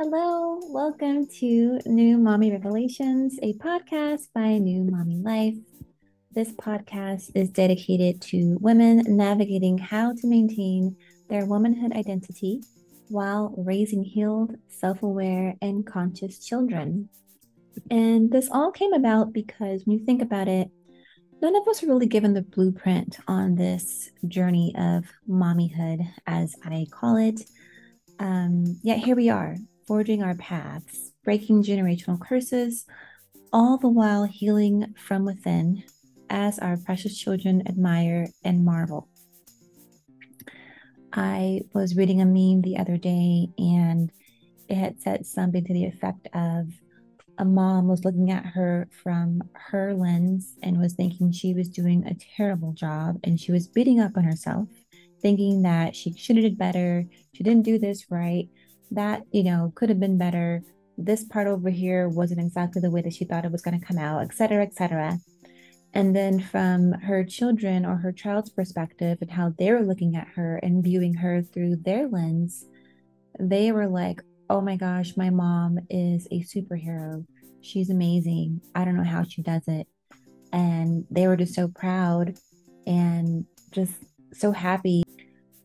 Hello, 0.00 0.58
welcome 0.70 1.28
to 1.38 1.78
New 1.86 2.18
Mommy 2.18 2.50
Revelations, 2.50 3.38
a 3.40 3.54
podcast 3.54 4.28
by 4.34 4.58
New 4.58 4.82
Mommy 4.82 5.18
Life. 5.18 5.54
This 6.32 6.50
podcast 6.52 7.30
is 7.36 7.50
dedicated 7.50 8.20
to 8.22 8.58
women 8.60 9.04
navigating 9.06 9.78
how 9.78 10.12
to 10.14 10.26
maintain 10.26 10.96
their 11.28 11.46
womanhood 11.46 11.92
identity 11.92 12.60
while 13.08 13.54
raising 13.56 14.02
healed, 14.02 14.56
self 14.68 15.04
aware, 15.04 15.54
and 15.62 15.86
conscious 15.86 16.44
children. 16.44 17.08
And 17.90 18.32
this 18.32 18.48
all 18.50 18.72
came 18.72 18.92
about 18.92 19.32
because 19.32 19.86
when 19.86 19.98
you 19.98 20.04
think 20.04 20.20
about 20.20 20.48
it, 20.48 20.68
none 21.44 21.56
of 21.56 21.68
us 21.68 21.82
are 21.82 21.88
really 21.88 22.06
given 22.06 22.32
the 22.32 22.40
blueprint 22.40 23.18
on 23.28 23.54
this 23.54 24.10
journey 24.26 24.74
of 24.78 25.04
mommyhood, 25.28 26.00
as 26.26 26.56
I 26.64 26.86
call 26.90 27.18
it. 27.18 27.42
Um, 28.18 28.80
yet 28.82 29.00
here 29.00 29.14
we 29.14 29.28
are, 29.28 29.58
forging 29.86 30.22
our 30.22 30.34
paths, 30.36 31.12
breaking 31.22 31.62
generational 31.62 32.18
curses, 32.18 32.86
all 33.52 33.76
the 33.76 33.90
while 33.90 34.24
healing 34.24 34.94
from 34.96 35.26
within 35.26 35.82
as 36.30 36.58
our 36.60 36.78
precious 36.78 37.18
children 37.18 37.68
admire 37.68 38.28
and 38.42 38.64
marvel. 38.64 39.10
I 41.12 41.60
was 41.74 41.94
reading 41.94 42.22
a 42.22 42.24
meme 42.24 42.62
the 42.62 42.78
other 42.78 42.96
day 42.96 43.48
and 43.58 44.10
it 44.70 44.76
had 44.76 44.98
said 45.02 45.26
something 45.26 45.62
to 45.62 45.74
the 45.74 45.84
effect 45.84 46.26
of 46.32 46.68
a 47.38 47.44
mom 47.44 47.88
was 47.88 48.04
looking 48.04 48.30
at 48.30 48.44
her 48.44 48.88
from 49.02 49.42
her 49.54 49.94
lens 49.94 50.56
and 50.62 50.78
was 50.78 50.94
thinking 50.94 51.32
she 51.32 51.54
was 51.54 51.68
doing 51.68 52.04
a 52.06 52.16
terrible 52.36 52.72
job 52.72 53.18
and 53.24 53.40
she 53.40 53.52
was 53.52 53.68
beating 53.68 54.00
up 54.00 54.16
on 54.16 54.24
herself, 54.24 54.68
thinking 55.20 55.62
that 55.62 55.96
she 55.96 56.12
should 56.14 56.36
have 56.36 56.44
did 56.44 56.58
better, 56.58 57.04
she 57.32 57.42
didn't 57.42 57.64
do 57.64 57.78
this 57.78 58.10
right, 58.10 58.48
that, 58.90 59.22
you 59.32 59.42
know, 59.42 59.72
could 59.74 59.88
have 59.88 60.00
been 60.00 60.18
better. 60.18 60.62
This 60.96 61.24
part 61.24 61.46
over 61.46 61.70
here 61.70 62.08
wasn't 62.08 62.40
exactly 62.40 62.80
the 62.80 62.90
way 62.90 63.02
that 63.02 63.14
she 63.14 63.24
thought 63.24 63.44
it 63.44 63.52
was 63.52 63.62
going 63.62 63.78
to 63.78 63.86
come 63.86 63.98
out, 63.98 64.22
etc., 64.22 64.62
etc. 64.62 65.18
And 65.92 66.14
then 66.14 66.40
from 66.40 66.92
her 66.92 67.24
children 67.24 67.86
or 67.86 67.96
her 67.96 68.12
child's 68.12 68.50
perspective 68.50 69.18
and 69.20 69.30
how 69.30 69.54
they 69.58 69.72
were 69.72 69.82
looking 69.82 70.16
at 70.16 70.28
her 70.34 70.56
and 70.56 70.82
viewing 70.82 71.14
her 71.14 71.42
through 71.42 71.76
their 71.76 72.08
lens, 72.08 72.66
they 73.38 73.72
were 73.72 73.88
like, 73.88 74.20
oh 74.50 74.60
my 74.60 74.76
gosh, 74.76 75.16
my 75.16 75.30
mom 75.30 75.78
is 75.88 76.26
a 76.30 76.42
superhero. 76.42 77.24
She's 77.60 77.90
amazing. 77.90 78.60
I 78.74 78.84
don't 78.84 78.96
know 78.96 79.04
how 79.04 79.24
she 79.24 79.42
does 79.42 79.62
it. 79.66 79.86
And 80.52 81.06
they 81.10 81.26
were 81.26 81.36
just 81.36 81.54
so 81.54 81.68
proud 81.68 82.34
and 82.86 83.46
just 83.70 83.94
so 84.32 84.52
happy. 84.52 85.02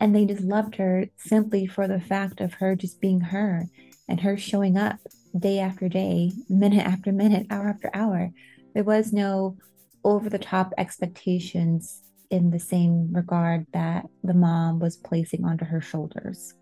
And 0.00 0.14
they 0.14 0.24
just 0.24 0.42
loved 0.42 0.76
her 0.76 1.06
simply 1.16 1.66
for 1.66 1.88
the 1.88 2.00
fact 2.00 2.40
of 2.40 2.54
her 2.54 2.76
just 2.76 3.00
being 3.00 3.20
her 3.20 3.66
and 4.08 4.20
her 4.20 4.36
showing 4.36 4.76
up 4.76 4.98
day 5.38 5.58
after 5.58 5.88
day, 5.88 6.32
minute 6.48 6.86
after 6.86 7.12
minute, 7.12 7.46
hour 7.50 7.68
after 7.68 7.90
hour. 7.92 8.30
There 8.74 8.84
was 8.84 9.12
no 9.12 9.56
over 10.04 10.30
the 10.30 10.38
top 10.38 10.72
expectations 10.78 12.02
in 12.30 12.50
the 12.50 12.58
same 12.58 13.12
regard 13.12 13.66
that 13.72 14.06
the 14.22 14.34
mom 14.34 14.78
was 14.78 14.96
placing 14.96 15.44
onto 15.44 15.64
her 15.64 15.80
shoulders. 15.80 16.54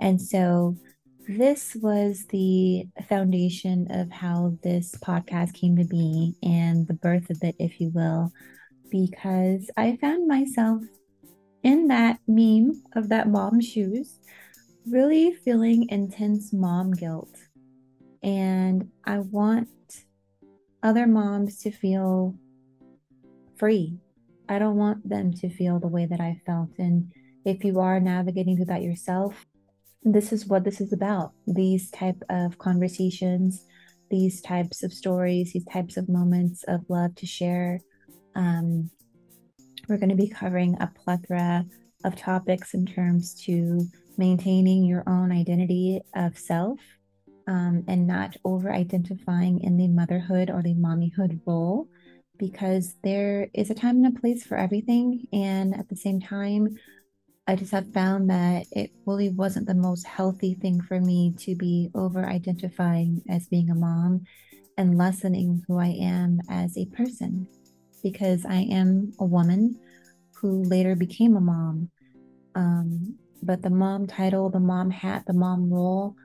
And 0.00 0.20
so 0.20 0.76
this 1.28 1.76
was 1.82 2.24
the 2.26 2.86
foundation 3.08 3.88
of 3.90 4.10
how 4.10 4.56
this 4.62 4.94
podcast 5.04 5.54
came 5.54 5.76
to 5.76 5.84
be 5.84 6.34
and 6.42 6.86
the 6.86 6.94
birth 6.94 7.30
of 7.30 7.38
it, 7.42 7.56
if 7.58 7.80
you 7.80 7.90
will, 7.90 8.30
because 8.90 9.70
I 9.76 9.96
found 10.00 10.28
myself 10.28 10.82
in 11.64 11.88
that 11.88 12.20
meme 12.28 12.82
of 12.94 13.08
that 13.08 13.28
mom 13.28 13.60
shoes, 13.60 14.20
really 14.88 15.32
feeling 15.32 15.88
intense 15.88 16.52
mom 16.52 16.92
guilt. 16.92 17.36
And 18.22 18.88
I 19.04 19.18
want 19.18 19.68
other 20.82 21.06
moms 21.08 21.58
to 21.62 21.72
feel 21.72 22.36
free. 23.56 23.98
I 24.48 24.60
don't 24.60 24.76
want 24.76 25.08
them 25.08 25.32
to 25.34 25.48
feel 25.48 25.80
the 25.80 25.88
way 25.88 26.06
that 26.06 26.20
I 26.20 26.40
felt. 26.46 26.70
And 26.78 27.12
if 27.44 27.64
you 27.64 27.80
are 27.80 27.98
navigating 27.98 28.56
through 28.56 28.66
that 28.66 28.82
yourself, 28.82 29.44
this 30.14 30.32
is 30.32 30.46
what 30.46 30.64
this 30.64 30.80
is 30.80 30.92
about. 30.92 31.32
These 31.46 31.90
type 31.90 32.22
of 32.30 32.58
conversations, 32.58 33.64
these 34.08 34.40
types 34.40 34.82
of 34.82 34.92
stories, 34.92 35.52
these 35.52 35.66
types 35.66 35.96
of 35.96 36.08
moments 36.08 36.64
of 36.68 36.84
love 36.88 37.14
to 37.16 37.26
share. 37.26 37.80
Um, 38.36 38.88
we're 39.88 39.98
going 39.98 40.10
to 40.10 40.14
be 40.14 40.28
covering 40.28 40.76
a 40.80 40.92
plethora 41.04 41.64
of 42.04 42.14
topics 42.14 42.74
in 42.74 42.86
terms 42.86 43.34
to 43.46 43.86
maintaining 44.16 44.84
your 44.84 45.02
own 45.08 45.32
identity 45.32 46.00
of 46.14 46.38
self 46.38 46.78
um, 47.48 47.84
and 47.88 48.06
not 48.06 48.36
over 48.44 48.72
identifying 48.72 49.60
in 49.60 49.76
the 49.76 49.88
motherhood 49.88 50.50
or 50.50 50.62
the 50.62 50.74
mommyhood 50.74 51.40
role 51.46 51.88
because 52.38 52.94
there 53.02 53.48
is 53.54 53.70
a 53.70 53.74
time 53.74 54.04
and 54.04 54.16
a 54.16 54.20
place 54.20 54.44
for 54.44 54.56
everything. 54.56 55.26
And 55.32 55.74
at 55.74 55.88
the 55.88 55.96
same 55.96 56.20
time, 56.20 56.76
I 57.48 57.54
just 57.54 57.70
have 57.70 57.92
found 57.92 58.28
that 58.30 58.66
it 58.72 58.90
really 59.06 59.28
wasn't 59.28 59.68
the 59.68 59.74
most 59.74 60.04
healthy 60.04 60.54
thing 60.54 60.80
for 60.80 61.00
me 61.00 61.32
to 61.38 61.54
be 61.54 61.90
over 61.94 62.26
identifying 62.26 63.22
as 63.30 63.46
being 63.46 63.70
a 63.70 63.74
mom 63.74 64.24
and 64.76 64.98
lessening 64.98 65.62
who 65.68 65.78
I 65.78 65.96
am 66.00 66.40
as 66.50 66.76
a 66.76 66.86
person 66.86 67.46
because 68.02 68.44
I 68.44 68.66
am 68.70 69.12
a 69.20 69.24
woman 69.24 69.78
who 70.40 70.64
later 70.64 70.96
became 70.96 71.36
a 71.36 71.40
mom. 71.40 71.90
Um, 72.56 73.16
but 73.44 73.62
the 73.62 73.70
mom 73.70 74.08
title, 74.08 74.50
the 74.50 74.58
mom 74.58 74.90
hat, 74.90 75.22
the 75.28 75.32
mom 75.32 75.72
role 75.72 76.16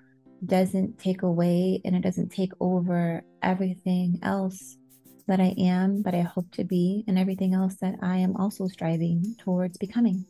doesn't 0.43 0.97
take 0.97 1.21
away 1.21 1.81
and 1.85 1.95
it 1.95 2.01
doesn't 2.01 2.29
take 2.29 2.51
over 2.59 3.21
everything 3.43 4.19
else 4.23 4.75
that 5.27 5.39
I 5.39 5.53
am, 5.59 6.01
that 6.01 6.15
I 6.15 6.21
hope 6.21 6.51
to 6.53 6.63
be, 6.63 7.03
and 7.07 7.19
everything 7.19 7.53
else 7.53 7.75
that 7.75 7.95
I 8.01 8.17
am 8.17 8.35
also 8.37 8.67
striving 8.67 9.35
towards 9.37 9.77
becoming. 9.77 10.25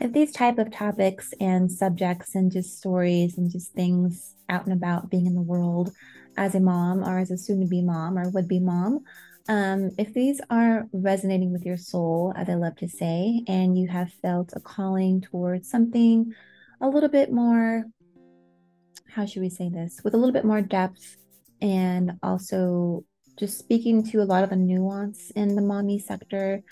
If 0.00 0.12
these 0.12 0.32
type 0.32 0.58
of 0.58 0.72
topics 0.72 1.32
and 1.40 1.70
subjects 1.70 2.34
and 2.34 2.50
just 2.50 2.78
stories 2.78 3.36
and 3.36 3.50
just 3.50 3.72
things 3.72 4.34
out 4.48 4.64
and 4.64 4.72
about 4.72 5.10
being 5.10 5.26
in 5.26 5.34
the 5.34 5.42
world 5.42 5.92
as 6.36 6.54
a 6.54 6.60
mom 6.60 7.04
or 7.04 7.18
as 7.18 7.30
a 7.30 7.36
soon-to-be 7.36 7.82
mom 7.82 8.18
or 8.18 8.30
would-be 8.30 8.58
mom, 8.58 9.04
um, 9.48 9.90
if 9.98 10.14
these 10.14 10.40
are 10.50 10.86
resonating 10.92 11.52
with 11.52 11.66
your 11.66 11.76
soul, 11.76 12.32
as 12.36 12.48
I 12.48 12.54
love 12.54 12.76
to 12.76 12.88
say, 12.88 13.42
and 13.48 13.76
you 13.76 13.88
have 13.88 14.12
felt 14.22 14.52
a 14.54 14.60
calling 14.60 15.20
towards 15.20 15.68
something 15.68 16.32
a 16.80 16.88
little 16.88 17.08
bit 17.08 17.32
more, 17.32 17.84
how 19.08 19.26
should 19.26 19.42
we 19.42 19.50
say 19.50 19.68
this, 19.68 20.00
with 20.04 20.14
a 20.14 20.16
little 20.16 20.32
bit 20.32 20.44
more 20.44 20.62
depth 20.62 21.16
and 21.60 22.12
also 22.22 23.04
just 23.38 23.58
speaking 23.58 24.02
to 24.10 24.22
a 24.22 24.24
lot 24.24 24.44
of 24.44 24.50
the 24.50 24.56
nuance 24.56 25.30
in 25.32 25.54
the 25.54 25.62
mommy 25.62 25.98
sector, 25.98 26.62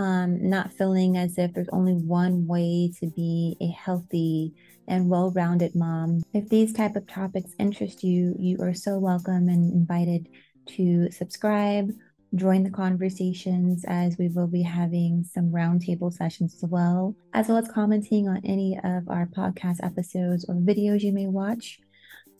um, 0.00 0.48
not 0.48 0.72
feeling 0.72 1.18
as 1.18 1.36
if 1.36 1.52
there's 1.52 1.68
only 1.72 1.92
one 1.92 2.46
way 2.46 2.90
to 3.00 3.06
be 3.10 3.54
a 3.60 3.66
healthy 3.66 4.54
and 4.88 5.10
well-rounded 5.10 5.74
mom. 5.74 6.22
If 6.32 6.48
these 6.48 6.72
type 6.72 6.96
of 6.96 7.06
topics 7.06 7.54
interest 7.58 8.02
you, 8.02 8.34
you 8.38 8.56
are 8.62 8.72
so 8.72 8.98
welcome 8.98 9.50
and 9.50 9.70
invited 9.70 10.26
to 10.68 11.10
subscribe, 11.10 11.90
join 12.34 12.62
the 12.62 12.70
conversations 12.70 13.84
as 13.86 14.16
we 14.16 14.28
will 14.28 14.46
be 14.46 14.62
having 14.62 15.22
some 15.30 15.50
roundtable 15.52 16.10
sessions 16.10 16.54
as 16.54 16.70
well, 16.70 17.14
as 17.34 17.48
well 17.48 17.58
as 17.58 17.70
commenting 17.70 18.26
on 18.26 18.40
any 18.42 18.78
of 18.82 19.06
our 19.08 19.26
podcast 19.26 19.84
episodes 19.84 20.46
or 20.48 20.54
videos 20.54 21.02
you 21.02 21.12
may 21.12 21.26
watch. 21.26 21.78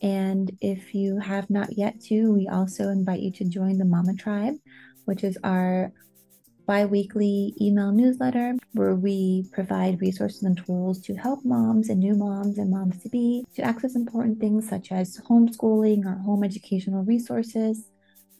And 0.01 0.51
if 0.61 0.95
you 0.95 1.19
have 1.19 1.47
not 1.51 1.77
yet 1.77 2.01
to, 2.05 2.33
we 2.33 2.47
also 2.47 2.89
invite 2.89 3.19
you 3.19 3.31
to 3.33 3.45
join 3.45 3.77
the 3.77 3.85
Mama 3.85 4.15
Tribe, 4.15 4.55
which 5.05 5.23
is 5.23 5.37
our 5.43 5.93
bi 6.65 6.85
weekly 6.85 7.53
email 7.59 7.91
newsletter 7.91 8.55
where 8.73 8.95
we 8.95 9.45
provide 9.51 10.01
resources 10.01 10.43
and 10.43 10.57
tools 10.65 11.01
to 11.01 11.15
help 11.15 11.43
moms 11.43 11.89
and 11.89 11.99
new 11.99 12.15
moms 12.15 12.57
and 12.57 12.69
moms 12.69 13.01
to 13.01 13.09
be 13.09 13.43
to 13.55 13.61
access 13.61 13.95
important 13.95 14.39
things 14.39 14.67
such 14.67 14.91
as 14.91 15.19
homeschooling 15.29 16.05
or 16.05 16.15
home 16.19 16.43
educational 16.43 17.03
resources, 17.03 17.89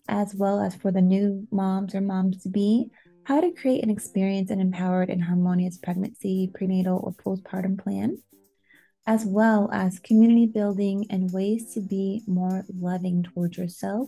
as 0.07 0.35
well 0.35 0.59
as 0.61 0.75
for 0.75 0.91
the 0.91 1.01
new 1.01 1.47
moms 1.51 1.95
or 1.95 2.01
moms 2.01 2.41
to 2.43 2.49
be, 2.49 2.89
how 3.23 3.41
to 3.41 3.51
create 3.51 3.83
an 3.83 3.89
experience 3.89 4.49
and 4.51 4.61
empowered 4.61 5.09
and 5.09 5.23
harmonious 5.23 5.77
pregnancy, 5.77 6.49
prenatal, 6.53 6.99
or 7.03 7.13
postpartum 7.13 7.77
plan 7.81 8.17
as 9.07 9.25
well 9.25 9.69
as 9.73 9.99
community 9.99 10.45
building 10.45 11.05
and 11.09 11.31
ways 11.31 11.73
to 11.73 11.81
be 11.81 12.21
more 12.27 12.63
loving 12.79 13.23
towards 13.23 13.57
yourself 13.57 14.07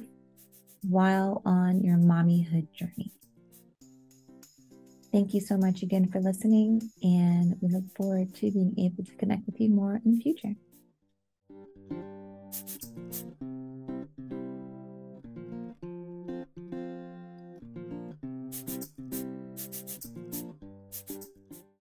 while 0.83 1.41
on 1.45 1.81
your 1.83 1.97
mommyhood 1.97 2.71
journey. 2.73 3.11
Thank 5.13 5.35
you 5.35 5.41
so 5.41 5.57
much 5.57 5.83
again 5.83 6.09
for 6.11 6.19
listening, 6.19 6.89
and 7.03 7.55
we 7.61 7.69
look 7.69 7.83
forward 7.95 8.33
to 8.33 8.51
being 8.51 8.73
able 8.79 9.05
to 9.05 9.15
connect 9.17 9.45
with 9.45 9.61
you 9.61 9.69
more 9.69 10.01
in 10.03 10.15
the 10.15 10.21
future. 10.21 10.55